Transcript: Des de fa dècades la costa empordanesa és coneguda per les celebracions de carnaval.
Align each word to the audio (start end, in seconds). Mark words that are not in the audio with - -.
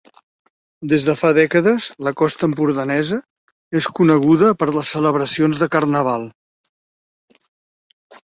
Des 0.93 1.03
de 1.07 1.13
fa 1.17 1.29
dècades 1.37 1.89
la 2.07 2.13
costa 2.21 2.47
empordanesa 2.51 3.19
és 3.81 3.89
coneguda 4.01 4.49
per 4.63 4.69
les 4.77 4.93
celebracions 4.97 5.61
de 5.65 5.67
carnaval. 5.77 6.27